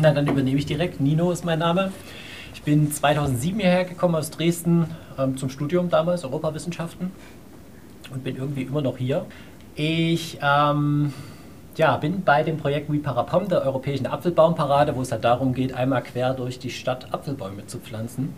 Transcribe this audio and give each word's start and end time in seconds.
Na, 0.00 0.12
dann 0.12 0.26
übernehme 0.26 0.58
ich 0.58 0.64
direkt. 0.64 0.98
Nino 0.98 1.30
ist 1.30 1.44
mein 1.44 1.58
Name. 1.58 1.92
Ich 2.54 2.62
bin 2.62 2.90
2007 2.90 3.60
hierher 3.60 3.84
gekommen 3.84 4.14
aus 4.14 4.30
Dresden 4.30 4.86
ähm, 5.18 5.36
zum 5.36 5.50
Studium 5.50 5.90
damals, 5.90 6.24
Europawissenschaften. 6.24 7.10
Und 8.10 8.24
bin 8.24 8.36
irgendwie 8.36 8.62
immer 8.62 8.80
noch 8.80 8.96
hier. 8.96 9.26
Ich 9.74 10.38
ähm, 10.42 11.12
ja, 11.76 11.98
bin 11.98 12.22
bei 12.22 12.42
dem 12.42 12.56
Projekt 12.56 12.90
WeParapom, 12.90 13.48
der 13.48 13.62
Europäischen 13.62 14.06
Apfelbaumparade, 14.06 14.96
wo 14.96 15.02
es 15.02 15.12
halt 15.12 15.24
darum 15.24 15.52
geht, 15.52 15.74
einmal 15.74 16.02
quer 16.02 16.32
durch 16.32 16.58
die 16.58 16.70
Stadt 16.70 17.12
Apfelbäume 17.12 17.66
zu 17.66 17.78
pflanzen. 17.78 18.32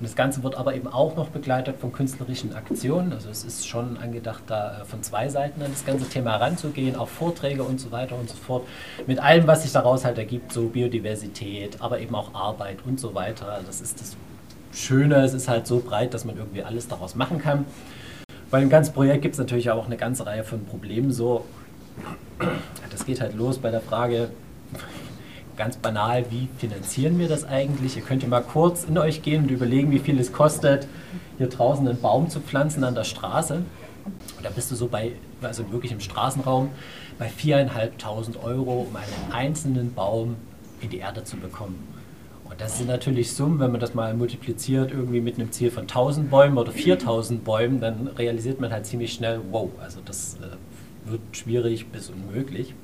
Und 0.00 0.04
das 0.04 0.14
Ganze 0.14 0.44
wird 0.44 0.54
aber 0.54 0.76
eben 0.76 0.86
auch 0.86 1.16
noch 1.16 1.28
begleitet 1.28 1.76
von 1.80 1.92
künstlerischen 1.92 2.54
Aktionen. 2.54 3.12
Also 3.12 3.30
es 3.30 3.42
ist 3.42 3.66
schon 3.66 3.96
angedacht, 3.96 4.44
da 4.46 4.82
äh, 4.82 4.84
von 4.84 5.02
zwei 5.02 5.28
Seiten 5.28 5.60
an 5.60 5.72
das 5.72 5.84
ganze 5.84 6.08
Thema 6.08 6.32
heranzugehen, 6.32 6.94
auch 6.94 7.08
Vorträge 7.08 7.64
und 7.64 7.80
so 7.80 7.90
weiter 7.90 8.16
und 8.16 8.30
so 8.30 8.36
fort. 8.36 8.66
Mit 9.08 9.18
allem, 9.18 9.48
was 9.48 9.62
sich 9.62 9.72
daraus 9.72 10.04
halt 10.04 10.18
ergibt, 10.18 10.52
so 10.52 10.68
Biodiversität, 10.68 11.80
aber 11.80 11.98
eben 11.98 12.14
auch 12.14 12.32
Arbeit 12.32 12.78
und 12.86 13.00
so 13.00 13.14
weiter. 13.14 13.60
Das 13.66 13.80
ist 13.80 14.00
das 14.00 14.16
Schöne, 14.72 15.16
es 15.16 15.34
ist 15.34 15.48
halt 15.48 15.66
so 15.66 15.80
breit, 15.80 16.14
dass 16.14 16.24
man 16.24 16.36
irgendwie 16.36 16.62
alles 16.62 16.86
daraus 16.86 17.16
machen 17.16 17.38
kann. 17.38 17.64
Bei 18.52 18.60
dem 18.60 18.70
ganzen 18.70 18.94
Projekt 18.94 19.22
gibt 19.22 19.34
es 19.34 19.38
natürlich 19.38 19.70
auch 19.70 19.86
eine 19.86 19.96
ganze 19.96 20.24
Reihe 20.26 20.44
von 20.44 20.64
Problemen. 20.64 21.10
So, 21.10 21.44
das 22.90 23.04
geht 23.04 23.20
halt 23.20 23.34
los 23.34 23.58
bei 23.58 23.72
der 23.72 23.80
Frage, 23.80 24.30
ganz 25.58 25.76
banal, 25.76 26.24
wie 26.30 26.48
finanzieren 26.56 27.18
wir 27.18 27.28
das 27.28 27.44
eigentlich? 27.44 27.96
Ihr 27.96 28.02
könnt 28.02 28.22
ja 28.22 28.28
mal 28.28 28.42
kurz 28.42 28.84
in 28.84 28.96
euch 28.96 29.22
gehen 29.22 29.42
und 29.42 29.50
überlegen, 29.50 29.90
wie 29.90 29.98
viel 29.98 30.18
es 30.18 30.32
kostet, 30.32 30.86
hier 31.36 31.48
draußen 31.48 31.86
einen 31.86 32.00
Baum 32.00 32.30
zu 32.30 32.40
pflanzen 32.40 32.84
an 32.84 32.94
der 32.94 33.04
Straße. 33.04 33.56
Und 33.56 34.44
da 34.44 34.50
bist 34.50 34.70
du 34.70 34.76
so 34.76 34.86
bei, 34.86 35.12
also 35.42 35.70
wirklich 35.72 35.92
im 35.92 36.00
Straßenraum, 36.00 36.70
bei 37.18 37.28
4.500 37.28 38.42
Euro, 38.42 38.86
um 38.88 38.96
einen 38.96 39.32
einzelnen 39.32 39.92
Baum 39.92 40.36
in 40.80 40.90
die 40.90 40.98
Erde 40.98 41.24
zu 41.24 41.36
bekommen. 41.36 41.76
Und 42.48 42.60
das 42.60 42.78
sind 42.78 42.86
natürlich 42.86 43.32
Summen, 43.32 43.58
wenn 43.58 43.72
man 43.72 43.80
das 43.80 43.94
mal 43.94 44.14
multipliziert, 44.14 44.92
irgendwie 44.92 45.20
mit 45.20 45.34
einem 45.34 45.50
Ziel 45.50 45.70
von 45.70 45.82
1000 45.82 46.30
Bäumen 46.30 46.56
oder 46.56 46.70
4000 46.70 47.44
Bäumen, 47.44 47.80
dann 47.80 48.06
realisiert 48.16 48.60
man 48.60 48.70
halt 48.72 48.86
ziemlich 48.86 49.12
schnell, 49.12 49.40
wow, 49.50 49.68
also 49.82 50.00
das 50.04 50.36
äh, 50.36 51.10
wird 51.10 51.20
schwierig 51.32 51.88
bis 51.88 52.10
unmöglich 52.10 52.74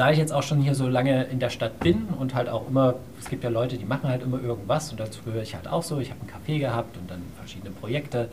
da 0.00 0.10
ich 0.10 0.16
jetzt 0.16 0.32
auch 0.32 0.42
schon 0.42 0.62
hier 0.62 0.74
so 0.74 0.88
lange 0.88 1.24
in 1.24 1.40
der 1.40 1.50
Stadt 1.50 1.78
bin 1.78 2.06
und 2.18 2.34
halt 2.34 2.48
auch 2.48 2.66
immer, 2.66 2.94
es 3.20 3.28
gibt 3.28 3.44
ja 3.44 3.50
Leute, 3.50 3.76
die 3.76 3.84
machen 3.84 4.08
halt 4.08 4.22
immer 4.22 4.42
irgendwas 4.42 4.90
und 4.90 4.98
dazu 4.98 5.20
gehöre 5.24 5.42
ich 5.42 5.54
halt 5.54 5.68
auch 5.68 5.82
so. 5.82 5.98
Ich 5.98 6.10
habe 6.10 6.20
einen 6.22 6.30
Café 6.30 6.58
gehabt 6.58 6.96
und 6.96 7.10
dann 7.10 7.20
verschiedene 7.36 7.70
Projekte 7.70 8.30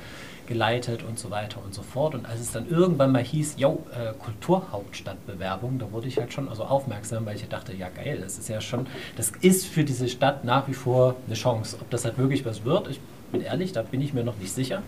geleitet 0.48 1.04
und 1.04 1.20
so 1.20 1.30
weiter 1.30 1.60
und 1.62 1.74
so 1.74 1.82
fort. 1.82 2.16
Und 2.16 2.26
als 2.26 2.40
es 2.40 2.54
dann 2.54 2.70
irgendwann 2.70 3.12
mal 3.12 3.22
hieß, 3.22 3.56
yo, 3.58 3.84
äh, 3.92 4.14
Kulturhauptstadtbewerbung, 4.18 5.78
da 5.78 5.92
wurde 5.92 6.08
ich 6.08 6.18
halt 6.18 6.32
schon 6.32 6.48
also 6.48 6.64
aufmerksam, 6.64 7.26
weil 7.26 7.36
ich 7.36 7.46
dachte, 7.50 7.76
ja 7.76 7.90
geil, 7.90 8.20
das 8.24 8.38
ist 8.38 8.48
ja 8.48 8.62
schon, 8.62 8.88
das 9.18 9.34
ist 9.42 9.66
für 9.66 9.84
diese 9.84 10.08
Stadt 10.08 10.46
nach 10.46 10.70
wie 10.70 10.74
vor 10.74 11.18
eine 11.26 11.36
Chance. 11.36 11.80
Ob 11.82 11.90
das 11.90 12.06
halt 12.06 12.18
wirklich 12.18 12.46
was 12.46 12.64
wird, 12.64 12.88
ich 12.90 13.02
bin 13.34 13.42
ehrlich, 13.42 13.74
da 13.74 13.82
bin 13.82 14.00
ich 14.00 14.14
mir 14.14 14.24
noch 14.24 14.38
nicht 14.38 14.54
sicher. 14.54 14.84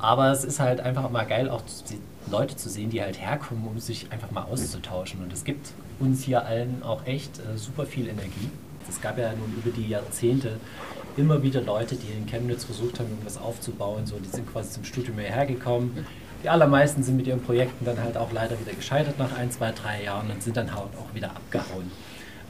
Aber 0.00 0.30
es 0.30 0.44
ist 0.44 0.60
halt 0.60 0.80
einfach 0.80 1.10
mal 1.10 1.24
geil, 1.24 1.50
auch 1.50 1.62
Leute 2.30 2.56
zu 2.56 2.68
sehen, 2.68 2.90
die 2.90 3.02
halt 3.02 3.20
herkommen, 3.20 3.66
um 3.66 3.78
sich 3.78 4.10
einfach 4.10 4.30
mal 4.30 4.44
auszutauschen. 4.44 5.22
Und 5.22 5.32
es 5.32 5.44
gibt 5.44 5.72
uns 5.98 6.22
hier 6.22 6.44
allen 6.46 6.82
auch 6.82 7.06
echt 7.06 7.38
äh, 7.38 7.56
super 7.56 7.84
viel 7.84 8.08
Energie. 8.08 8.50
Es 8.88 9.00
gab 9.00 9.18
ja 9.18 9.30
nun 9.32 9.52
über 9.62 9.70
die 9.70 9.88
Jahrzehnte 9.88 10.58
immer 11.16 11.42
wieder 11.42 11.60
Leute, 11.60 11.96
die 11.96 12.12
in 12.12 12.26
Chemnitz 12.26 12.64
versucht 12.64 12.98
haben, 12.98 13.10
irgendwas 13.10 13.36
aufzubauen. 13.36 14.06
So, 14.06 14.16
die 14.18 14.28
sind 14.28 14.50
quasi 14.50 14.70
zum 14.70 14.84
Studium 14.84 15.18
hierher 15.18 15.46
gekommen. 15.46 16.06
Die 16.42 16.48
allermeisten 16.48 17.02
sind 17.02 17.16
mit 17.16 17.26
ihren 17.26 17.42
Projekten 17.42 17.84
dann 17.84 18.02
halt 18.02 18.16
auch 18.16 18.32
leider 18.32 18.58
wieder 18.58 18.72
gescheitert 18.72 19.18
nach 19.18 19.36
ein, 19.36 19.50
zwei, 19.50 19.72
drei 19.72 20.04
Jahren 20.04 20.30
und 20.30 20.42
sind 20.42 20.56
dann 20.56 20.74
halt 20.74 20.88
auch 20.98 21.14
wieder 21.14 21.30
abgehauen. 21.30 21.90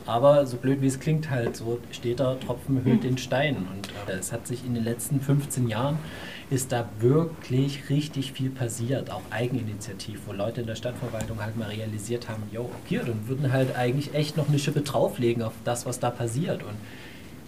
Aber 0.07 0.47
so 0.47 0.57
blöd 0.57 0.81
wie 0.81 0.87
es 0.87 1.01
klingt, 1.01 1.31
halt 1.31 1.57
so 1.57 1.79
steht 1.91 2.21
der 2.21 2.39
Tropfen 2.41 2.85
hüllt 2.85 3.03
den 3.03 3.19
Stein. 3.19 3.57
Und 3.57 3.89
äh, 4.09 4.19
es 4.19 4.33
hat 4.33 4.47
sich 4.47 4.65
in 4.65 4.75
den 4.75 4.85
letzten 4.85 5.21
15 5.21 5.69
Jahren 5.69 5.99
ist 6.51 6.73
da 6.73 6.89
wirklich 6.99 7.89
richtig 7.89 8.33
viel 8.33 8.51
passiert, 8.51 9.11
auch 9.11 9.23
Eigeninitiativ, 9.31 10.21
wo 10.27 10.33
Leute 10.33 10.63
in 10.63 10.67
der 10.67 10.75
Stadtverwaltung 10.75 11.41
halt 11.41 11.57
mal 11.57 11.69
realisiert 11.69 12.29
haben, 12.29 12.43
jo, 12.53 12.69
hier, 12.87 13.05
dann 13.05 13.29
würden 13.29 13.53
halt 13.53 13.77
eigentlich 13.77 14.15
echt 14.15 14.37
noch 14.37 14.49
eine 14.49 14.59
Schippe 14.59 14.81
drauflegen 14.81 15.45
auf 15.45 15.53
das, 15.65 15.87
was 15.87 16.01
da 16.01 16.11
passiert. 16.11 16.65
Und 16.65 16.75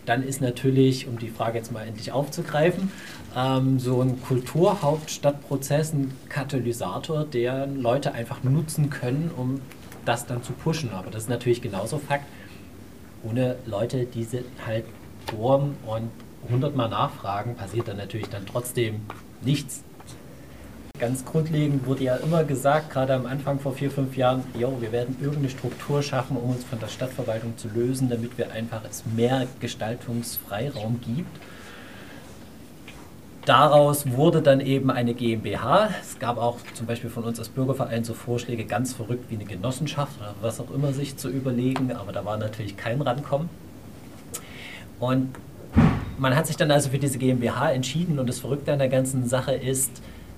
dann 0.07 0.23
ist 0.23 0.41
natürlich, 0.41 1.09
um 1.09 1.19
die 1.19 1.29
Frage 1.29 1.59
jetzt 1.59 1.73
mal 1.73 1.87
endlich 1.87 2.13
aufzugreifen, 2.13 2.93
ähm, 3.37 3.81
so 3.81 4.01
ein 4.01 4.23
Kulturhauptstadtprozess 4.23 5.93
ein 5.95 6.13
Katalysator, 6.29 7.25
der 7.25 7.67
Leute 7.67 8.13
einfach 8.13 8.45
nutzen 8.45 8.89
können, 8.89 9.33
um 9.37 9.61
das 10.05 10.27
dann 10.27 10.45
zu 10.45 10.53
pushen. 10.53 10.91
Aber 10.91 11.11
das 11.11 11.25
ist 11.25 11.29
natürlich 11.29 11.61
genauso 11.61 11.99
Fakt. 11.99 12.27
Ohne 13.25 13.57
Leute, 13.67 14.05
die 14.05 14.25
sind 14.25 14.47
halt 14.67 14.85
bohren 15.27 15.77
und 15.87 16.11
hundertmal 16.51 16.89
nachfragen, 16.89 17.55
passiert 17.55 17.89
dann 17.89 17.97
natürlich 17.97 18.29
dann 18.29 18.47
trotzdem 18.47 19.03
nichts. 19.43 19.83
Ganz 20.99 21.25
grundlegend 21.25 21.87
wurde 21.87 22.05
ja 22.05 22.17
immer 22.17 22.45
gesagt, 22.45 22.91
gerade 22.91 23.15
am 23.15 23.27
Anfang 23.27 23.59
vor 23.59 23.73
vier, 23.73 23.91
fünf 23.91 24.17
Jahren, 24.17 24.45
jo, 24.59 24.81
wir 24.81 24.93
werden 24.93 25.17
irgendeine 25.21 25.49
Struktur 25.49 26.03
schaffen, 26.03 26.37
um 26.37 26.51
uns 26.51 26.65
von 26.65 26.79
der 26.79 26.87
Stadtverwaltung 26.87 27.57
zu 27.57 27.69
lösen, 27.69 28.09
damit 28.09 28.39
wir 28.39 28.53
einfach 28.53 28.83
es 28.89 29.03
mehr 29.17 29.47
Gestaltungsfreiraum 29.59 31.01
gibt. 31.01 31.41
Daraus 33.45 34.09
wurde 34.13 34.41
dann 34.41 34.61
eben 34.61 34.93
eine 34.93 35.15
GmbH. 35.15 35.89
Es 36.01 36.21
gab 36.21 36.39
auch 36.39 36.59
zum 36.75 36.87
Beispiel 36.87 37.11
von 37.11 37.25
uns 37.25 37.41
als 37.41 37.49
Bürgerverein 37.49 38.05
so 38.05 38.15
Vorschläge, 38.15 38.65
ganz 38.65 38.93
verrückt 38.93 39.25
wie 39.31 39.35
eine 39.35 39.45
Genossenschaft 39.45 40.21
oder 40.21 40.37
was 40.41 40.61
auch 40.61 40.71
immer 40.71 40.93
sich 40.93 41.17
zu 41.17 41.29
überlegen, 41.29 41.91
aber 41.91 42.13
da 42.13 42.25
war 42.25 42.37
natürlich 42.37 42.77
kein 42.77 43.01
Rankommen. 43.01 43.49
Und 45.01 45.35
man 46.23 46.37
hat 46.37 46.47
sich 46.47 46.57
dann 46.57 46.71
also 46.71 46.91
für 46.91 47.01
diese 47.01 47.19
GmbH 47.19 47.73
entschieden 47.73 48.21
und 48.21 48.29
das 48.29 48.39
Verrückte 48.39 48.73
an 48.73 48.79
der 48.79 48.89
ganzen 48.89 49.27
Sache 49.27 49.55
ist, 49.55 49.91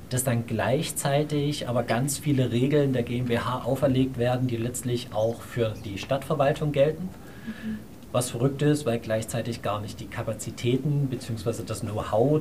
dass 0.08 0.24
dann 0.24 0.46
gleichzeitig 0.46 1.68
aber 1.68 1.82
ganz 1.82 2.16
viele 2.16 2.52
Regeln 2.52 2.94
der 2.94 3.02
GmbH 3.02 3.64
auferlegt 3.64 4.16
werden, 4.16 4.48
die 4.48 4.56
letztlich 4.56 5.08
auch 5.12 5.42
für 5.42 5.74
die 5.84 5.98
Stadtverwaltung 5.98 6.72
gelten. 6.72 7.10
Mhm. 7.46 7.78
Was 8.12 8.30
verrückt 8.30 8.62
ist, 8.62 8.86
weil 8.86 8.98
gleichzeitig 8.98 9.60
gar 9.60 9.82
nicht 9.82 10.00
die 10.00 10.06
Kapazitäten 10.06 11.08
bzw. 11.08 11.64
das 11.66 11.80
Know-how 11.80 12.40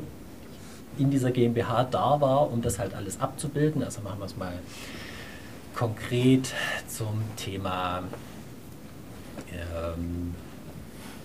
in 0.98 1.12
dieser 1.12 1.32
GmbH 1.32 1.84
da 1.84 2.22
war, 2.22 2.50
um 2.50 2.62
das 2.62 2.80
halt 2.80 2.94
alles 2.94 3.20
abzubilden. 3.20 3.84
Also 3.84 4.02
machen 4.04 4.20
wir 4.20 4.26
es 4.26 4.38
mal 4.38 4.54
konkret 5.76 6.54
zum 6.88 7.24
Thema 7.36 8.04
ähm, 9.52 10.34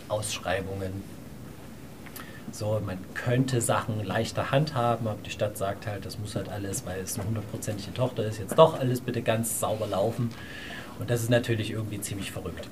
Ausschreibungen 0.09 1.18
so, 2.54 2.81
man 2.84 2.98
könnte 3.14 3.60
Sachen 3.60 4.04
leichter 4.04 4.50
handhaben, 4.50 5.06
aber 5.06 5.19
die 5.25 5.31
Stadt 5.31 5.56
sagt 5.56 5.86
halt, 5.86 6.04
das 6.06 6.19
muss 6.19 6.36
halt 6.36 6.48
alles, 6.48 6.86
weil 6.86 7.00
es 7.00 7.19
eine 7.19 7.26
hundertprozentige 7.28 7.94
Tochter 7.94 8.25
ist, 8.25 8.38
jetzt 8.38 8.59
doch 8.59 8.78
alles 8.78 9.00
bitte 9.00 9.22
ganz 9.22 9.60
sauber 9.60 9.86
laufen. 9.86 10.31
Und 10.98 11.10
das 11.10 11.22
ist 11.22 11.31
natürlich 11.31 11.70
irgendwie 11.70 12.00
ziemlich 12.00 12.32
verrückt. 12.32 12.69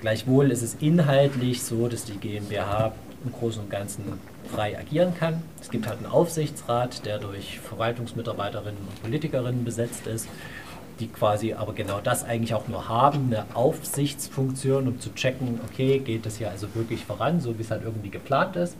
Gleichwohl 0.00 0.50
ist 0.50 0.62
es 0.62 0.74
inhaltlich 0.80 1.62
so, 1.62 1.86
dass 1.88 2.04
die 2.04 2.16
GmbH 2.16 2.92
im 3.24 3.32
Großen 3.32 3.62
und 3.62 3.70
Ganzen 3.70 4.18
frei 4.52 4.76
agieren 4.76 5.14
kann. 5.16 5.42
Es 5.60 5.70
gibt 5.70 5.86
halt 5.86 5.98
einen 5.98 6.06
Aufsichtsrat, 6.06 7.06
der 7.06 7.18
durch 7.18 7.60
Verwaltungsmitarbeiterinnen 7.60 8.80
und 8.80 9.02
Politikerinnen 9.02 9.64
besetzt 9.64 10.08
ist, 10.08 10.28
die 10.98 11.06
quasi 11.08 11.54
aber 11.54 11.72
genau 11.72 12.00
das 12.00 12.24
eigentlich 12.24 12.54
auch 12.54 12.68
nur 12.68 12.88
haben, 12.88 13.26
eine 13.26 13.46
Aufsichtsfunktion, 13.54 14.88
um 14.88 15.00
zu 15.00 15.14
checken, 15.14 15.60
okay, 15.70 15.98
geht 15.98 16.26
das 16.26 16.36
hier 16.36 16.50
also 16.50 16.74
wirklich 16.74 17.04
voran, 17.04 17.40
so 17.40 17.56
wie 17.58 17.62
es 17.62 17.70
halt 17.70 17.82
irgendwie 17.84 18.10
geplant 18.10 18.56
ist. 18.56 18.76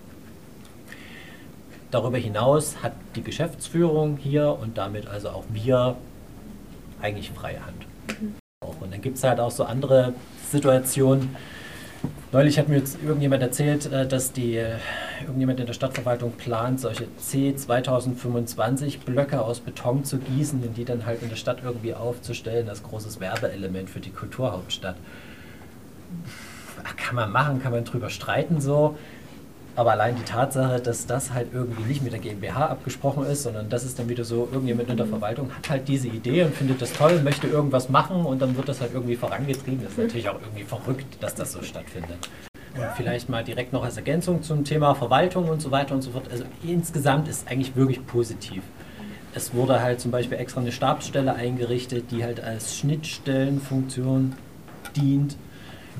Darüber 1.92 2.16
hinaus 2.16 2.76
hat 2.82 2.94
die 3.16 3.22
Geschäftsführung 3.22 4.16
hier 4.16 4.58
und 4.58 4.78
damit 4.78 5.06
also 5.06 5.28
auch 5.28 5.44
wir 5.53 5.97
eigentlich 7.03 7.30
freie 7.30 7.64
Hand. 7.66 7.86
Und 8.80 8.92
dann 8.92 9.03
gibt 9.03 9.19
es 9.19 9.25
halt 9.25 9.38
auch 9.38 9.50
so 9.50 9.64
andere 9.64 10.14
Situationen. 10.50 11.36
Neulich 12.32 12.58
hat 12.58 12.70
mir 12.70 12.78
jetzt 12.78 12.97
irgendjemand 13.04 13.42
erzählt, 13.42 13.92
äh, 13.92 14.09
dass 14.09 14.33
die, 14.33 14.56
äh, 14.56 14.77
irgendjemand 15.21 15.60
in 15.60 15.66
der 15.66 15.74
Stadtverwaltung 15.74 16.33
plant, 16.33 16.80
solche 16.80 17.09
C2025 17.21 19.00
Blöcke 19.00 19.42
aus 19.42 19.60
Beton 19.60 20.03
zu 20.04 20.16
gießen 20.16 20.62
und 20.62 20.74
die 20.78 20.86
dann 20.86 21.04
halt 21.04 21.22
in 21.22 21.28
der 21.28 21.36
Stadt 21.36 21.59
irgendwie 21.62 21.92
aufzustellen 21.92 22.71
als 22.71 22.83
großes 22.83 23.21
Werbeelement 23.21 23.91
für 23.91 24.00
die 24.00 24.10
Kulturhauptstadt. 24.10 24.97
Kann 26.97 27.16
man 27.16 27.30
machen, 27.30 27.62
kann 27.62 27.72
man 27.72 27.84
drüber 27.84 28.09
streiten 28.09 28.62
so. 28.62 28.97
Aber 29.74 29.92
allein 29.92 30.16
die 30.16 30.22
Tatsache, 30.22 30.80
dass 30.80 31.07
das 31.07 31.33
halt 31.33 31.48
irgendwie 31.54 31.83
nicht 31.84 32.03
mit 32.03 32.13
der 32.13 32.21
GmbH 32.21 32.66
abgesprochen 32.66 33.24
ist, 33.24 33.45
sondern 33.45 33.71
das 33.71 33.84
ist 33.84 33.98
dann 33.98 34.09
wieder 34.09 34.24
so, 34.24 34.48
irgendjemand 34.53 34.91
in 34.91 34.98
der 34.98 35.07
Verwaltung 35.07 35.51
hat 35.57 35.71
halt 35.71 35.89
diese 35.89 36.09
Idee 36.09 36.45
und 36.45 36.54
findet 36.54 36.83
das 36.83 36.92
toll, 36.92 37.21
möchte 37.22 37.47
irgendwas 37.47 37.89
machen 37.89 38.27
und 38.27 38.42
dann 38.42 38.54
wird 38.57 38.69
das 38.69 38.83
halt 38.83 38.92
irgendwie 38.92 39.16
vorangetrieben. 39.16 39.83
Das 39.83 39.92
ist 39.92 39.98
natürlich 39.98 40.28
auch 40.28 40.41
irgendwie 40.41 40.65
verrückt, 40.65 41.16
dass 41.21 41.34
das 41.34 41.53
so 41.53 41.63
stattfindet. 41.63 42.28
Und 42.74 42.86
vielleicht 42.97 43.28
mal 43.28 43.45
direkt 43.45 43.72
noch 43.72 43.84
als 43.84 43.97
Ergänzung 43.97 44.42
zum 44.42 44.65
Thema 44.65 44.95
Verwaltung 44.95 45.48
und 45.48 45.63
so 45.63 45.71
weiter 45.71 45.95
und 45.95 46.03
so 46.03 46.10
fort. 46.10 46.24
Also 46.30 46.45
insgesamt 46.63 47.28
ist 47.28 47.48
eigentlich 47.48 47.74
wirklich 47.74 48.07
positiv. 48.07 48.63
Es 49.34 49.54
wurde 49.54 49.80
halt 49.80 50.01
zum 50.01 50.10
Beispiel 50.10 50.36
extra 50.39 50.60
eine 50.60 50.72
Stabsstelle 50.72 51.34
eingerichtet, 51.34 52.10
die 52.10 52.22
halt 52.24 52.42
als 52.42 52.77
Schnittstellenfunktion 52.77 54.34
dient 54.97 55.36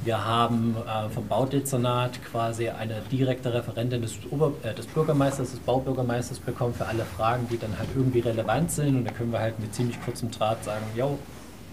Wir 0.05 0.25
haben 0.25 0.75
äh, 0.77 1.09
vom 1.11 1.29
Baudezernat 1.29 2.25
quasi 2.25 2.69
eine 2.69 3.03
direkte 3.13 3.55
Referentin 3.55 4.03
des, 4.03 4.19
Ober 4.31 4.53
äh, 4.65 4.75
des 4.75 4.87
Bürgermeisters, 4.87 5.53
des 5.53 5.61
Baubürgermeisters 5.61 6.41
bekommen 6.41 6.75
für 6.75 6.87
alle 6.87 7.05
Fragen, 7.05 7.47
die 7.49 7.59
dann 7.59 7.79
halt 7.79 7.89
irgendwie 7.95 8.21
relevant 8.21 8.71
sind. 8.73 8.97
Und 8.97 9.05
da 9.05 9.13
können 9.13 9.31
wir 9.31 9.39
halt 9.39 9.61
mit 9.61 9.75
ziemlich 9.75 10.03
kurzem 10.03 10.31
Draht 10.31 10.65
sagen, 10.65 10.85
jo, 10.97 11.19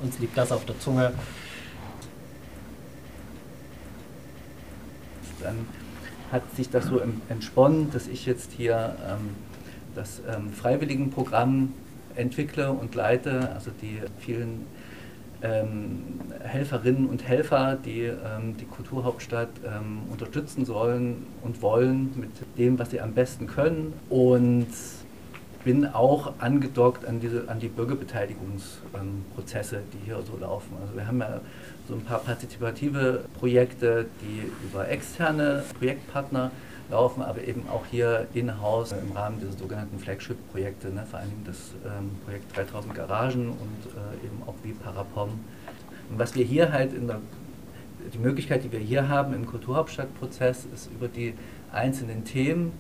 uns 0.04 0.20
liegt 0.20 0.38
das 0.38 0.52
auf 0.52 0.64
der 0.66 0.80
Zunge. 0.80 1.12
Dann 5.42 5.66
hat 6.32 6.44
sich 6.56 6.70
das 6.70 6.86
so 6.86 7.02
entsponnen, 7.30 7.90
dass 7.92 8.08
ich 8.08 8.28
jetzt 8.28 8.52
hier 8.52 8.96
ähm, 9.08 9.32
das 9.96 10.22
ähm, 10.30 10.52
Freiwilligenprogramm 10.54 11.74
entwickle 12.16 12.72
und 12.72 12.94
leite, 12.94 13.52
also 13.54 13.72
die 13.82 14.02
vielen 14.20 14.66
Helferinnen 15.42 17.08
und 17.08 17.28
Helfer, 17.28 17.78
die 17.84 18.02
ähm, 18.02 18.56
die 18.60 18.66
Kulturhauptstadt 18.66 19.50
ähm, 19.66 20.02
unterstützen 20.12 20.66
sollen 20.66 21.26
und 21.42 21.62
wollen 21.62 22.12
mit 22.16 22.32
dem, 22.58 22.78
was 22.78 22.92
sie 22.92 23.00
am 23.00 23.14
besten 23.14 23.48
können. 23.48 23.94
Und 24.10 24.68
bin 25.64 25.86
auch 25.86 26.34
angedockt 26.40 27.06
an, 27.06 27.20
diese, 27.20 27.48
an 27.50 27.60
die 27.60 27.68
Bürgerbeteiligungsprozesse, 27.68 29.82
die 29.94 30.00
hier 30.06 30.20
so 30.26 30.38
laufen. 30.40 30.78
Also 30.82 30.96
wir 30.96 31.06
haben 31.06 31.20
ja 31.20 31.42
so 31.88 31.94
ein 31.96 32.02
paar 32.02 32.20
partizipative 32.20 33.26
Projekte, 33.38 34.06
die 34.22 34.50
über 34.66 34.90
externe 34.90 35.64
Projektpartner 35.78 36.52
laufen, 36.90 37.22
aber 37.22 37.44
eben 37.44 37.68
auch 37.70 37.86
hier 37.90 38.28
in-house 38.34 38.94
im 38.94 39.12
Rahmen 39.16 39.40
dieser 39.40 39.58
sogenannten 39.58 40.00
Flagship-Projekte, 40.00 40.90
ne, 40.90 41.06
vor 41.10 41.20
allem 41.20 41.32
das 41.46 41.74
ähm, 41.86 42.12
Projekt 42.26 42.56
3000 42.56 42.96
Garagen 42.96 43.50
und 43.50 43.92
äh, 43.96 44.26
eben 44.26 44.42
auch 44.46 44.56
wie 44.64 44.74
Parapom. 44.74 45.30
Und 46.10 46.20
was 46.20 46.36
wir 46.36 46.44
hier 46.44 46.72
halt 46.72 46.94
in 46.94 47.08
der, 47.08 47.22
die 48.14 48.18
Möglichkeit, 48.18 48.64
die 48.64 48.72
wir 48.72 48.80
hier 48.80 49.08
haben 49.08 49.34
im 49.34 49.46
Kulturhauptstadtprozess, 49.46 50.66
ist 50.74 50.90
über 50.92 51.08
die 51.08 51.34
einzelnen 51.72 52.26
Themen 52.26 52.72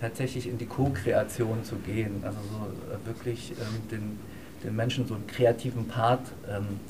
tatsächlich 0.00 0.48
in 0.48 0.56
die 0.56 0.66
Co-Kreation 0.66 1.64
zu 1.64 1.76
gehen, 1.76 2.22
also 2.24 2.38
so 2.50 2.92
äh, 2.92 3.06
wirklich 3.06 3.52
ähm, 3.52 3.88
den, 3.90 4.18
den 4.64 4.76
Menschen 4.76 5.06
so 5.06 5.14
einen 5.14 5.26
kreativen 5.26 5.88
Part 5.88 6.32
ähm, 6.48 6.80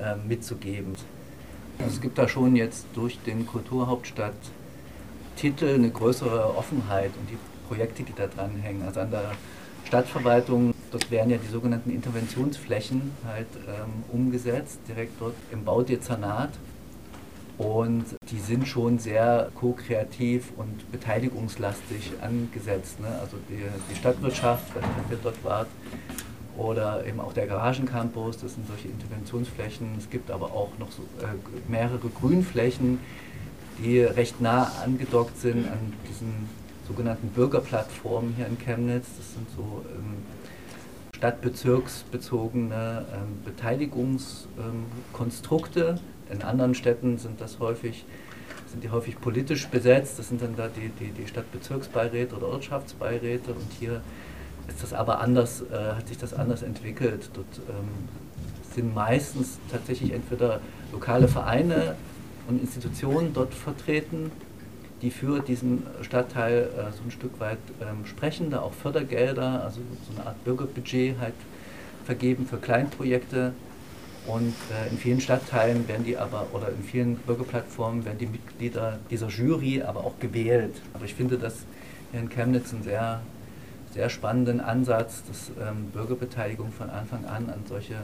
äh, 0.00 0.16
mitzugeben. 0.26 0.94
Also 1.78 1.94
es 1.94 2.00
gibt 2.00 2.18
da 2.18 2.28
schon 2.28 2.56
jetzt 2.56 2.86
durch 2.94 3.18
den 3.20 3.46
Kulturhauptstadt 3.46 4.34
Titel 5.36 5.74
eine 5.74 5.90
größere 5.90 6.56
Offenheit 6.56 7.10
und 7.18 7.30
die 7.30 7.38
Projekte, 7.68 8.02
die 8.02 8.12
da 8.14 8.26
dranhängen. 8.26 8.82
Also 8.82 9.00
an 9.00 9.10
der 9.10 9.32
Stadtverwaltung, 9.86 10.74
dort 10.90 11.10
werden 11.10 11.30
ja 11.30 11.36
die 11.36 11.48
sogenannten 11.48 11.90
Interventionsflächen 11.90 13.12
halt 13.26 13.48
ähm, 13.66 14.04
umgesetzt, 14.12 14.80
direkt 14.88 15.20
dort 15.20 15.34
im 15.52 15.64
Baudezernat. 15.64 16.50
Und 17.56 18.04
die 18.32 18.40
sind 18.40 18.66
schon 18.66 18.98
sehr 18.98 19.50
ko-kreativ 19.54 20.52
und 20.56 20.90
beteiligungslastig 20.90 22.12
angesetzt. 22.20 22.98
Ne? 22.98 23.06
Also 23.20 23.36
die, 23.48 23.62
die 23.90 23.94
Stadtwirtschaft, 23.94 24.74
wenn 24.74 24.82
ihr 24.82 25.18
dort 25.22 25.44
wart, 25.44 25.68
oder 26.56 27.04
eben 27.06 27.20
auch 27.20 27.32
der 27.32 27.46
Garagencampus, 27.46 28.38
das 28.38 28.54
sind 28.54 28.66
solche 28.66 28.88
Interventionsflächen. 28.88 29.88
Es 29.98 30.08
gibt 30.08 30.30
aber 30.30 30.46
auch 30.46 30.70
noch 30.78 30.90
so, 30.92 31.02
äh, 31.20 31.26
mehrere 31.68 32.08
Grünflächen, 32.08 33.00
die 33.78 34.00
recht 34.00 34.40
nah 34.40 34.72
angedockt 34.84 35.38
sind 35.38 35.66
an 35.66 35.92
diesen 36.08 36.48
sogenannten 36.86 37.28
Bürgerplattformen 37.28 38.34
hier 38.36 38.46
in 38.46 38.58
Chemnitz. 38.58 39.06
Das 39.16 39.32
sind 39.34 39.48
so 39.56 39.84
ähm, 39.94 40.22
stadtbezirksbezogene 41.16 43.06
ähm, 43.12 43.42
Beteiligungskonstrukte. 43.44 45.80
Ähm, 45.80 45.98
in 46.30 46.42
anderen 46.42 46.74
Städten 46.74 47.18
sind 47.18 47.38
das 47.40 47.58
häufig 47.58 48.04
sind 48.74 48.82
die 48.82 48.90
häufig 48.90 49.20
politisch 49.20 49.68
besetzt. 49.68 50.18
Das 50.18 50.28
sind 50.28 50.42
dann 50.42 50.56
da 50.56 50.68
die, 50.68 50.88
die, 50.88 51.12
die 51.12 51.28
Stadtbezirksbeiräte 51.28 52.34
oder 52.34 52.48
Ortschaftsbeiräte. 52.48 53.52
Und 53.52 53.72
hier 53.78 54.02
ist 54.66 54.82
das 54.82 54.92
aber 54.92 55.20
anders, 55.20 55.62
äh, 55.62 55.94
hat 55.94 56.08
sich 56.08 56.18
das 56.18 56.34
anders 56.34 56.62
entwickelt. 56.62 57.30
Dort 57.34 57.46
ähm, 57.68 57.88
sind 58.74 58.92
meistens 58.92 59.60
tatsächlich 59.70 60.12
entweder 60.12 60.60
lokale 60.92 61.28
Vereine 61.28 61.94
und 62.48 62.60
Institutionen 62.60 63.32
dort 63.32 63.54
vertreten, 63.54 64.30
die 65.02 65.10
für 65.10 65.40
diesen 65.40 65.82
Stadtteil 66.02 66.70
äh, 66.76 66.92
so 66.92 67.04
ein 67.04 67.10
Stück 67.10 67.38
weit 67.40 67.58
ähm, 67.80 68.06
sprechen, 68.06 68.50
da 68.50 68.60
auch 68.60 68.72
Fördergelder, 68.72 69.62
also 69.64 69.80
so 70.08 70.16
eine 70.16 70.26
Art 70.28 70.42
Bürgerbudget 70.44 71.16
halt 71.20 71.34
vergeben 72.04 72.46
für 72.46 72.56
Kleinprojekte. 72.56 73.52
Und 74.26 74.54
äh, 74.72 74.90
in 74.90 74.96
vielen 74.96 75.20
Stadtteilen 75.20 75.86
werden 75.88 76.04
die 76.04 76.16
aber, 76.16 76.46
oder 76.52 76.68
in 76.70 76.82
vielen 76.82 77.16
Bürgerplattformen 77.16 78.04
werden 78.06 78.18
die 78.18 78.26
Mitglieder 78.26 78.98
dieser 79.10 79.28
Jury 79.28 79.82
aber 79.82 80.00
auch 80.00 80.18
gewählt. 80.18 80.74
Aber 80.94 81.04
ich 81.04 81.14
finde 81.14 81.36
das 81.36 81.56
hier 82.10 82.20
in 82.20 82.30
Chemnitz 82.30 82.72
einen 82.72 82.82
sehr, 82.82 83.20
sehr 83.94 84.10
spannenden 84.10 84.60
Ansatz, 84.60 85.22
dass 85.28 85.50
ähm, 85.50 85.86
Bürgerbeteiligung 85.92 86.72
von 86.72 86.90
Anfang 86.90 87.24
an 87.26 87.48
an 87.48 87.62
solche 87.68 87.94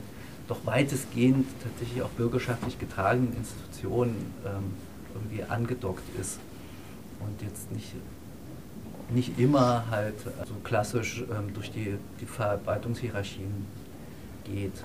doch 0.46 0.64
weitestgehend 0.64 1.46
tatsächlich 1.62 2.02
auch 2.02 2.08
bürgerschaftlich 2.10 2.78
getragenen 2.78 3.36
Institutionen 3.36 4.32
ähm, 4.46 4.72
irgendwie 5.14 5.42
angedockt 5.42 6.04
ist 6.20 6.38
und 7.18 7.42
jetzt 7.42 7.70
nicht, 7.72 7.94
nicht 9.10 9.38
immer 9.38 9.84
halt 9.90 10.18
so 10.20 10.30
also 10.38 10.54
klassisch 10.62 11.24
ähm, 11.30 11.52
durch 11.54 11.72
die, 11.72 11.96
die 12.20 12.26
Verwaltungshierarchien 12.26 13.66
geht. 14.44 14.84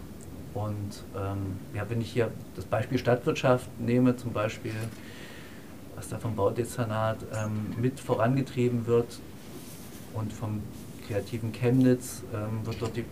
Und 0.56 1.04
ähm, 1.16 1.60
ja, 1.74 1.88
wenn 1.88 2.02
ich 2.02 2.12
hier 2.12 2.32
das 2.56 2.66
Beispiel 2.66 2.98
Stadtwirtschaft 2.98 3.70
nehme, 3.80 4.16
zum 4.16 4.34
Beispiel, 4.34 4.74
was 5.96 6.10
da 6.10 6.18
vom 6.18 6.36
Baudezernat 6.36 7.18
ähm, 7.34 7.76
mit 7.80 8.00
vorangetrieben 8.00 8.88
wird 8.88 9.20
und 10.14 10.34
vom 10.34 10.62
kreativen 11.08 11.52
Chemnitz 11.52 12.24
ähm, 12.34 12.66
wird 12.66 12.82
dort 12.82 12.96
die 12.96 13.06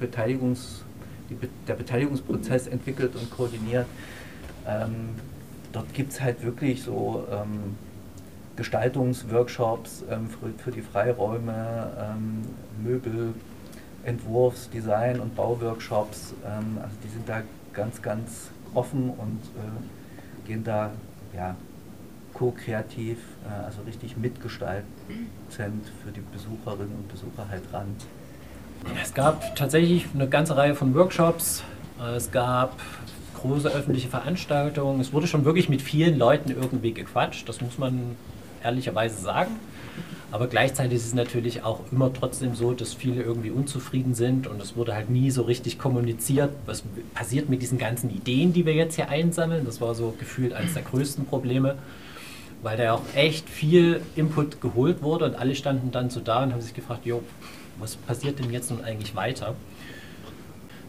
Beteiligungs- 0.00 0.82
die, 1.30 1.48
der 1.66 1.74
Beteiligungsprozess 1.74 2.66
entwickelt 2.66 3.14
und 3.16 3.30
koordiniert. 3.30 3.86
Ähm, 4.66 5.10
dort 5.72 5.92
gibt 5.94 6.12
es 6.12 6.20
halt 6.20 6.42
wirklich 6.44 6.82
so 6.82 7.26
ähm, 7.30 7.76
Gestaltungsworkshops 8.56 10.04
ähm, 10.10 10.28
für, 10.28 10.62
für, 10.62 10.70
die 10.70 10.82
Freiräume, 10.82 11.90
ähm, 11.98 12.42
Möbel, 12.82 13.34
Entwurfs-, 14.04 14.68
Design- 14.70 15.20
und 15.20 15.34
Bauworkshops. 15.34 16.34
Ähm, 16.44 16.78
also 16.82 16.94
die 17.02 17.08
sind 17.08 17.28
da 17.28 17.42
ganz, 17.72 18.02
ganz 18.02 18.50
offen 18.74 19.10
und 19.10 19.40
äh, 19.56 20.46
gehen 20.46 20.64
da 20.64 20.92
ja, 21.34 21.56
co-kreativ, 22.34 23.18
äh, 23.44 23.64
also 23.64 23.82
richtig 23.82 24.16
mitgestaltend 24.16 24.86
für 25.48 26.10
die 26.14 26.22
Besucherinnen 26.32 26.94
und 26.94 27.08
Besucher 27.08 27.48
halt 27.48 27.62
ran. 27.72 27.96
Es 29.00 29.14
gab 29.14 29.54
tatsächlich 29.56 30.06
eine 30.14 30.28
ganze 30.28 30.56
Reihe 30.56 30.74
von 30.74 30.94
Workshops. 30.94 31.62
Es 32.16 32.32
gab 32.32 32.80
große 33.40 33.68
öffentliche 33.68 34.08
Veranstaltungen. 34.08 35.00
Es 35.00 35.12
wurde 35.12 35.26
schon 35.26 35.44
wirklich 35.44 35.68
mit 35.68 35.82
vielen 35.82 36.18
Leuten 36.18 36.50
irgendwie 36.50 36.92
gequatscht. 36.92 37.48
Das 37.48 37.60
muss 37.60 37.78
man 37.78 38.16
ehrlicherweise 38.64 39.20
sagen. 39.20 39.58
Aber 40.30 40.46
gleichzeitig 40.46 40.94
ist 40.94 41.06
es 41.06 41.14
natürlich 41.14 41.62
auch 41.62 41.80
immer 41.92 42.10
trotzdem 42.10 42.54
so, 42.54 42.72
dass 42.72 42.94
viele 42.94 43.22
irgendwie 43.22 43.50
unzufrieden 43.50 44.14
sind 44.14 44.46
und 44.46 44.62
es 44.62 44.76
wurde 44.76 44.94
halt 44.94 45.10
nie 45.10 45.30
so 45.30 45.42
richtig 45.42 45.78
kommuniziert, 45.78 46.50
was 46.64 46.82
passiert 47.12 47.50
mit 47.50 47.60
diesen 47.60 47.76
ganzen 47.76 48.08
Ideen, 48.08 48.54
die 48.54 48.64
wir 48.64 48.72
jetzt 48.72 48.94
hier 48.94 49.10
einsammeln. 49.10 49.66
Das 49.66 49.82
war 49.82 49.94
so 49.94 50.14
gefühlt 50.18 50.54
eines 50.54 50.72
der 50.72 50.84
größten 50.84 51.26
Probleme, 51.26 51.76
weil 52.62 52.76
da 52.76 52.94
auch 52.94 53.02
echt 53.14 53.48
viel 53.48 54.00
Input 54.16 54.60
geholt 54.60 55.02
wurde 55.02 55.26
und 55.26 55.34
alle 55.34 55.54
standen 55.54 55.90
dann 55.90 56.10
so 56.10 56.20
da 56.20 56.42
und 56.42 56.52
haben 56.52 56.60
sich 56.60 56.74
gefragt, 56.74 57.04
jo, 57.04 57.22
was 57.78 57.96
passiert 57.96 58.38
denn 58.38 58.50
jetzt 58.50 58.70
nun 58.70 58.84
eigentlich 58.84 59.14
weiter? 59.14 59.54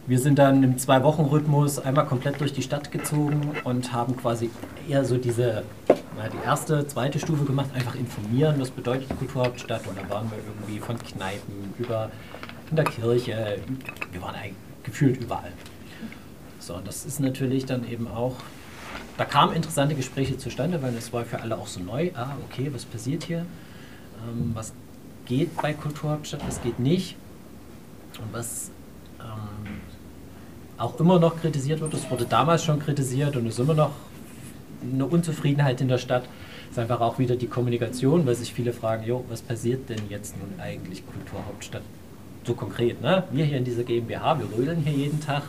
Wir 0.06 0.18
sind 0.18 0.38
dann 0.38 0.62
im 0.62 0.76
Zwei-Wochen-Rhythmus 0.76 1.78
einmal 1.78 2.04
komplett 2.04 2.38
durch 2.40 2.52
die 2.52 2.60
Stadt 2.60 2.92
gezogen 2.92 3.52
und 3.64 3.92
haben 3.92 4.16
quasi 4.16 4.50
eher 4.86 5.02
so 5.04 5.16
diese, 5.16 5.62
na, 5.88 6.28
die 6.28 6.44
erste, 6.44 6.86
zweite 6.86 7.18
Stufe 7.18 7.44
gemacht, 7.44 7.70
einfach 7.74 7.94
informieren, 7.94 8.56
was 8.58 8.70
bedeutet 8.70 9.08
Kulturhauptstadt. 9.18 9.86
Und 9.86 9.96
da 9.96 10.08
waren 10.10 10.30
wir 10.30 10.38
irgendwie 10.38 10.78
von 10.78 10.98
Kneipen 10.98 11.72
über 11.78 12.10
in 12.70 12.76
der 12.76 12.84
Kirche, 12.84 13.58
wir 14.12 14.22
waren 14.22 14.34
eigentlich 14.34 14.54
gefühlt 14.82 15.16
überall. 15.16 15.52
So, 16.58 16.74
und 16.74 16.86
das 16.86 17.06
ist 17.06 17.20
natürlich 17.20 17.64
dann 17.64 17.88
eben 17.90 18.06
auch, 18.06 18.36
da 19.16 19.24
kamen 19.24 19.54
interessante 19.54 19.94
Gespräche 19.94 20.38
zustande, 20.38 20.82
weil 20.82 20.94
es 20.96 21.12
war 21.12 21.24
für 21.24 21.40
alle 21.40 21.56
auch 21.56 21.66
so 21.66 21.80
neu. 21.80 22.10
Ah, 22.14 22.36
okay, 22.50 22.70
was 22.72 22.84
passiert 22.84 23.24
hier? 23.24 23.46
Ähm, 24.26 24.50
was 24.54 24.72
geht 25.26 25.56
bei 25.60 25.72
Kulturhauptstadt, 25.72 26.40
was 26.46 26.62
geht 26.62 26.78
nicht. 26.78 27.16
Und 28.20 28.32
was 28.32 28.70
ähm, 29.20 29.80
auch 30.78 30.98
immer 31.00 31.18
noch 31.18 31.40
kritisiert 31.40 31.80
wird, 31.80 31.92
das 31.92 32.10
wurde 32.10 32.24
damals 32.24 32.64
schon 32.64 32.78
kritisiert 32.78 33.36
und 33.36 33.46
ist 33.46 33.58
immer 33.58 33.74
noch 33.74 33.92
eine 34.82 35.06
Unzufriedenheit 35.06 35.80
in 35.80 35.88
der 35.88 35.98
Stadt, 35.98 36.24
ist 36.70 36.78
einfach 36.78 37.00
auch 37.00 37.18
wieder 37.18 37.36
die 37.36 37.46
Kommunikation, 37.46 38.26
weil 38.26 38.34
sich 38.34 38.52
viele 38.52 38.72
fragen, 38.72 39.04
jo, 39.04 39.24
was 39.28 39.42
passiert 39.42 39.88
denn 39.88 40.00
jetzt 40.10 40.36
nun 40.36 40.60
eigentlich 40.60 41.04
Kulturhauptstadt 41.06 41.82
so 42.44 42.54
konkret? 42.54 43.00
Ne? 43.00 43.24
Wir 43.30 43.44
hier 43.44 43.58
in 43.58 43.64
dieser 43.64 43.84
GmbH, 43.84 44.38
wir 44.38 44.58
rödeln 44.58 44.80
hier 44.80 44.92
jeden 44.92 45.20
Tag 45.20 45.44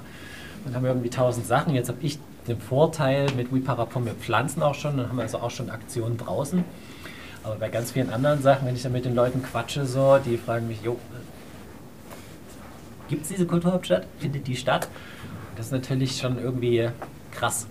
und 0.65 0.75
haben 0.75 0.85
irgendwie 0.85 1.09
tausend 1.09 1.45
Sachen. 1.45 1.75
Jetzt 1.75 1.89
habe 1.89 1.99
ich 2.01 2.17
den 2.47 2.59
Vorteil 2.59 3.31
mit 3.35 3.53
WeParapon, 3.53 4.05
wir 4.05 4.13
pflanzen 4.13 4.61
auch 4.61 4.75
schon, 4.75 4.97
dann 4.97 5.09
haben 5.09 5.17
wir 5.17 5.23
also 5.23 5.39
auch 5.39 5.51
schon 5.51 5.69
Aktionen 5.69 6.17
draußen. 6.17 6.63
Aber 7.43 7.55
bei 7.55 7.69
ganz 7.69 7.91
vielen 7.91 8.09
anderen 8.09 8.41
Sachen, 8.41 8.67
wenn 8.67 8.75
ich 8.75 8.81
dann 8.81 8.91
mit 8.91 9.05
den 9.05 9.15
Leuten 9.15 9.43
quatsche, 9.43 9.85
so, 9.85 10.17
die 10.17 10.37
fragen 10.37 10.67
mich, 10.67 10.81
jo, 10.81 10.97
gibt 13.07 13.23
es 13.23 13.29
diese 13.29 13.45
Kulturhauptstadt? 13.45 14.07
Findet 14.19 14.47
die 14.47 14.55
statt? 14.55 14.87
Das 15.55 15.67
ist 15.67 15.71
natürlich 15.71 16.17
schon 16.17 16.39
irgendwie 16.39 16.89
krass. 17.31 17.67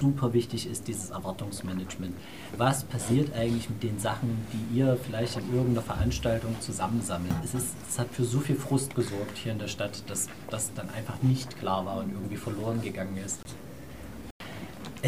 Super 0.00 0.32
wichtig 0.32 0.70
ist 0.70 0.86
dieses 0.86 1.10
Erwartungsmanagement. 1.10 2.14
Was 2.56 2.84
passiert 2.84 3.34
eigentlich 3.34 3.68
mit 3.68 3.82
den 3.82 3.98
Sachen, 3.98 4.46
die 4.52 4.78
ihr 4.78 4.96
vielleicht 5.04 5.38
in 5.38 5.52
irgendeiner 5.52 5.82
Veranstaltung 5.82 6.54
zusammensammelt? 6.60 7.32
Es, 7.42 7.54
ist, 7.54 7.74
es 7.88 7.98
hat 7.98 8.08
für 8.12 8.24
so 8.24 8.38
viel 8.38 8.54
Frust 8.54 8.94
gesorgt 8.94 9.36
hier 9.36 9.52
in 9.52 9.58
der 9.58 9.66
Stadt, 9.66 10.08
dass 10.08 10.28
das 10.50 10.72
dann 10.74 10.88
einfach 10.90 11.20
nicht 11.22 11.58
klar 11.58 11.84
war 11.84 11.96
und 11.96 12.12
irgendwie 12.12 12.36
verloren 12.36 12.80
gegangen 12.80 13.16
ist. 13.24 13.40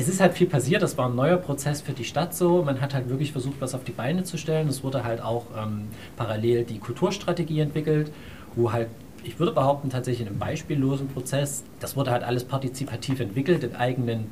Es 0.01 0.09
ist 0.09 0.19
halt 0.19 0.33
viel 0.33 0.47
passiert, 0.47 0.81
das 0.81 0.97
war 0.97 1.11
ein 1.11 1.15
neuer 1.15 1.37
Prozess 1.37 1.83
für 1.83 1.93
die 1.93 2.05
Stadt 2.05 2.35
so. 2.35 2.63
Man 2.63 2.81
hat 2.81 2.95
halt 2.95 3.11
wirklich 3.11 3.33
versucht, 3.33 3.61
was 3.61 3.75
auf 3.75 3.85
die 3.85 3.93
Beine 3.93 4.25
zu 4.25 4.39
stellen. 4.39 4.67
Es 4.67 4.83
wurde 4.83 5.05
halt 5.05 5.21
auch 5.21 5.45
ähm, 5.55 5.89
parallel 6.17 6.65
die 6.65 6.79
Kulturstrategie 6.79 7.61
entwickelt, 7.61 8.11
wo 8.55 8.73
halt 8.73 8.89
ich 9.25 9.39
würde 9.39 9.53
behaupten, 9.53 9.91
tatsächlich 9.91 10.23
in 10.23 10.29
einem 10.29 10.39
beispiellosen 10.39 11.09
Prozess. 11.09 11.65
Das 11.81 11.97
wurde 11.97 12.13
halt 12.13 12.23
alles 12.23 12.45
partizipativ 12.45 13.21
entwickelt 13.21 13.63
in 13.63 13.77
eigenen 13.77 14.29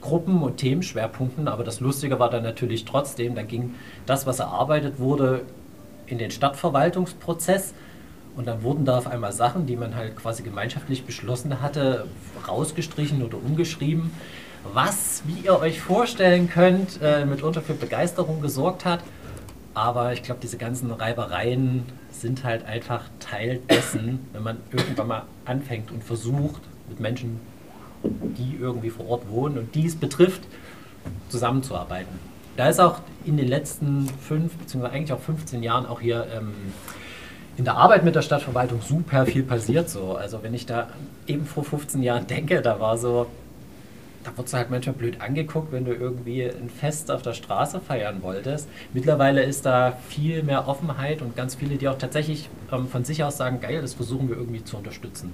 Gruppen 0.00 0.42
und 0.42 0.56
Themenschwerpunkten, 0.56 1.46
aber 1.46 1.62
das 1.62 1.78
Lustige 1.78 2.18
war 2.18 2.28
dann 2.28 2.42
natürlich 2.42 2.84
trotzdem, 2.84 3.36
dann 3.36 3.46
ging 3.46 3.76
das, 4.06 4.26
was 4.26 4.40
erarbeitet 4.40 4.98
wurde, 4.98 5.42
in 6.08 6.18
den 6.18 6.32
Stadtverwaltungsprozess 6.32 7.74
und 8.36 8.46
dann 8.46 8.62
wurden 8.62 8.84
da 8.84 8.98
auf 8.98 9.06
einmal 9.06 9.32
Sachen, 9.32 9.66
die 9.66 9.76
man 9.76 9.94
halt 9.94 10.16
quasi 10.16 10.42
gemeinschaftlich 10.42 11.04
beschlossen 11.04 11.60
hatte, 11.60 12.06
rausgestrichen 12.48 13.22
oder 13.22 13.36
umgeschrieben, 13.36 14.10
was, 14.72 15.22
wie 15.26 15.46
ihr 15.46 15.58
euch 15.58 15.80
vorstellen 15.80 16.48
könnt, 16.48 17.00
äh, 17.02 17.24
mitunter 17.24 17.62
für 17.62 17.74
Begeisterung 17.74 18.40
gesorgt 18.40 18.84
hat. 18.84 19.00
Aber 19.74 20.12
ich 20.12 20.22
glaube, 20.22 20.40
diese 20.42 20.58
ganzen 20.58 20.90
Reibereien 20.90 21.84
sind 22.10 22.44
halt 22.44 22.64
einfach 22.66 23.04
Teil 23.20 23.60
dessen, 23.68 24.20
wenn 24.32 24.42
man 24.42 24.58
irgendwann 24.70 25.08
mal 25.08 25.22
anfängt 25.44 25.90
und 25.90 26.04
versucht, 26.04 26.60
mit 26.88 27.00
Menschen, 27.00 27.40
die 28.04 28.56
irgendwie 28.60 28.90
vor 28.90 29.08
Ort 29.08 29.28
wohnen 29.28 29.58
und 29.58 29.74
die 29.74 29.86
es 29.86 29.96
betrifft, 29.96 30.42
zusammenzuarbeiten. 31.28 32.18
Da 32.56 32.68
ist 32.68 32.80
auch 32.80 33.00
in 33.24 33.36
den 33.36 33.48
letzten 33.48 34.08
fünf, 34.08 34.54
beziehungsweise 34.56 34.94
eigentlich 34.94 35.12
auch 35.12 35.20
15 35.20 35.62
Jahren 35.62 35.86
auch 35.86 36.00
hier 36.00 36.26
ähm, 36.34 36.52
in 37.56 37.64
der 37.64 37.76
Arbeit 37.76 38.04
mit 38.04 38.14
der 38.14 38.22
Stadtverwaltung 38.22 38.80
super 38.80 39.26
viel 39.26 39.42
passiert. 39.42 39.90
So. 39.90 40.16
Also 40.16 40.42
wenn 40.42 40.54
ich 40.54 40.66
da 40.66 40.88
eben 41.26 41.44
vor 41.44 41.64
15 41.64 42.02
Jahren 42.02 42.26
denke, 42.26 42.62
da 42.62 42.80
war 42.80 42.96
so, 42.96 43.26
da 44.24 44.30
wurdest 44.36 44.54
du 44.54 44.58
halt 44.58 44.70
manchmal 44.70 44.94
blöd 44.94 45.20
angeguckt, 45.20 45.72
wenn 45.72 45.84
du 45.84 45.92
irgendwie 45.92 46.44
ein 46.44 46.70
Fest 46.70 47.10
auf 47.10 47.22
der 47.22 47.34
Straße 47.34 47.80
feiern 47.80 48.22
wolltest. 48.22 48.68
Mittlerweile 48.92 49.42
ist 49.42 49.66
da 49.66 49.96
viel 50.08 50.42
mehr 50.42 50.68
Offenheit 50.68 51.22
und 51.22 51.36
ganz 51.36 51.54
viele, 51.54 51.76
die 51.76 51.88
auch 51.88 51.98
tatsächlich 51.98 52.48
ähm, 52.70 52.88
von 52.88 53.04
sich 53.04 53.24
aus 53.24 53.36
sagen, 53.36 53.60
geil, 53.60 53.82
das 53.82 53.94
versuchen 53.94 54.28
wir 54.28 54.36
irgendwie 54.36 54.64
zu 54.64 54.76
unterstützen. 54.76 55.32